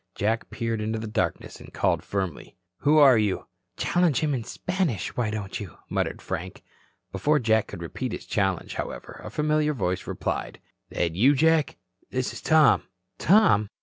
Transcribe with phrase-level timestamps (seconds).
[0.15, 3.45] Jack peered into the darkness and called firmly: "Who are you?"
[3.77, 6.63] "Challenge him in Spanish, why don't you?" muttered Frank.
[7.11, 10.59] Before Jack could repeat his challenge, however, a familiar voice replied:
[10.89, 11.77] "That you, Jack?
[12.09, 12.81] This is Tom."
[13.19, 13.69] "Tom?